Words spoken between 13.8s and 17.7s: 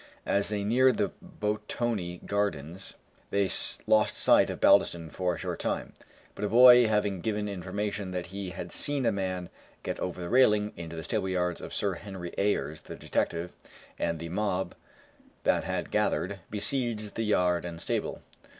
and the mob that had gathered, besieged the yard